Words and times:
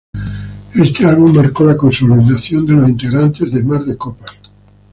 Este 0.73 1.05
álbum 1.05 1.35
marcó 1.35 1.63
la 1.63 1.77
consolidación 1.77 2.65
de 2.65 2.73
los 2.73 2.89
integrantes 2.89 3.51
de 3.51 3.61
Mar 3.61 3.83
de 3.83 3.95
Copas. 3.97 4.31